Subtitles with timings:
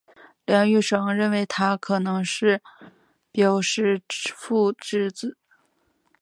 [0.47, 2.63] 梁玉绳认为他可能是
[3.33, 4.01] 虢石
[4.35, 5.37] 父之子。